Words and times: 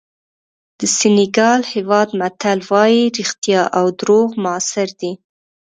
د 0.79 0.81
سینیګال 0.97 1.61
هېواد 1.73 2.09
متل 2.19 2.59
وایي 2.71 3.03
رښتیا 3.17 3.61
او 3.77 3.85
دروغ 3.99 4.29
موثر 4.43 4.89
دي. 5.01 5.11